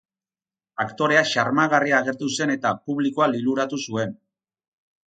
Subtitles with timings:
[0.83, 4.21] Aktorea xarmagarria agertu zen eta publikoa liluratu zuen.